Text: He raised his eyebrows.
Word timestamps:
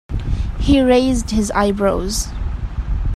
He 0.59 0.81
raised 0.81 1.29
his 1.29 1.51
eyebrows. 1.51 2.29